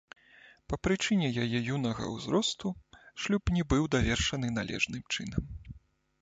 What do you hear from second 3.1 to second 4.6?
шлюб не быў давершаны